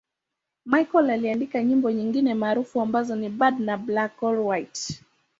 Michael 0.65 1.09
aliandika 1.09 1.63
nyimbo 1.63 1.91
nyingine 1.91 2.33
maarufu 2.33 2.81
ambazo 2.81 3.15
ni 3.15 3.29
'Bad' 3.29 3.59
na 3.59 3.77
'Black 3.77 4.23
or 4.23 4.39
White'. 4.39 5.03